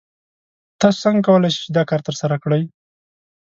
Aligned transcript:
تاسو 0.79 0.97
څنګه 1.03 1.25
کولی 1.27 1.49
شئ 1.55 1.59
چې 1.65 1.69
دا 1.77 1.83
کار 1.89 2.01
ترسره 2.07 2.35
کړئ؟ 2.43 2.63